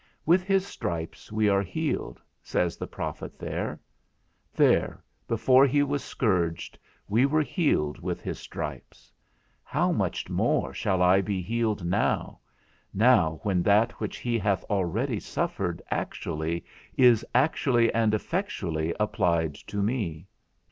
[0.25, 3.79] With his stripes we are healed, says the prophet there;
[4.51, 9.11] there, before he was scourged, we were healed with his stripes;
[9.63, 12.39] how much more shall I be healed now,
[12.91, 16.65] now when that which he hath already suffered actually
[16.97, 20.25] is actually and effectually applied to me?